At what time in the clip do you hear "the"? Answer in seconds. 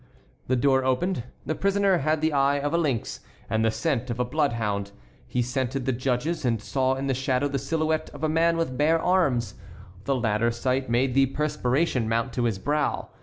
0.47-0.55, 1.45-1.53, 2.21-2.33, 3.63-3.69, 5.85-5.91, 7.05-7.13, 7.47-7.59, 10.05-10.15, 11.13-11.27